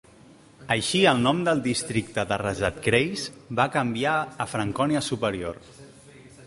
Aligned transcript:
Així 0.75 1.01
el 1.11 1.19
nom 1.27 1.43
del 1.49 1.61
districte 1.67 2.25
de 2.31 2.39
Rezatkreis 2.43 3.27
va 3.61 3.69
canviar 3.77 4.19
a 4.47 4.53
Francònia 4.55 5.05
superior. 5.11 5.63